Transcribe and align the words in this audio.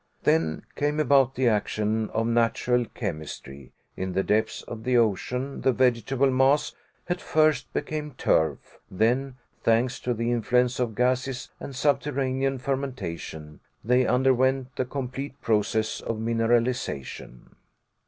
Then 0.23 0.63
came 0.75 0.99
about 0.99 1.35
the 1.35 1.47
action 1.47 2.09
of 2.09 2.25
natural 2.25 2.85
chemistry; 2.95 3.71
in 3.95 4.13
the 4.13 4.23
depths 4.23 4.63
of 4.63 4.83
the 4.83 4.97
ocean 4.97 5.61
the 5.61 5.71
vegetable 5.71 6.31
mass 6.31 6.73
at 7.07 7.21
first 7.21 7.71
became 7.71 8.15
turf, 8.17 8.79
then, 8.89 9.35
thanks 9.61 9.99
to 9.99 10.15
the 10.15 10.31
influence 10.31 10.79
of 10.79 10.95
gases 10.95 11.51
and 11.59 11.75
subterranean 11.75 12.57
fermentation, 12.57 13.59
they 13.85 14.07
underwent 14.07 14.75
the 14.75 14.85
complete 14.85 15.39
process 15.39 15.99
of 16.01 16.17
mineralization. 16.17 17.49